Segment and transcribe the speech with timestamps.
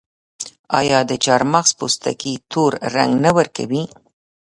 [0.79, 3.83] آیا د چارمغز پوستکي تور رنګ نه ورکوي؟